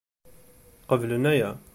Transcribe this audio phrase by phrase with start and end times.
[0.87, 1.51] Qeblen aya.